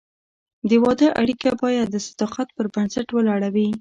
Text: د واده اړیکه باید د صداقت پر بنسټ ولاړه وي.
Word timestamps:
د 0.69 0.71
واده 0.83 1.07
اړیکه 1.21 1.49
باید 1.63 1.87
د 1.91 1.97
صداقت 2.07 2.47
پر 2.55 2.65
بنسټ 2.73 3.07
ولاړه 3.13 3.49
وي. 3.55 3.67